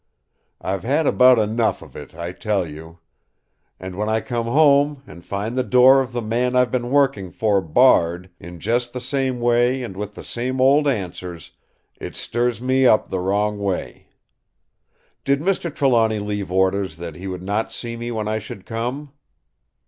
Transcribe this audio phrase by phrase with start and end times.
[0.59, 2.97] I've had about enough of it, I tell you.
[3.79, 7.29] And when I come home, and find the door of the man I've been working
[7.29, 11.51] for barred, in just the same way and with the same old answers,
[11.99, 14.07] it stirs me up the wrong way.
[15.23, 15.71] Did Mr.
[15.71, 19.13] Trelawny leave orders that he would not see me when I should come?"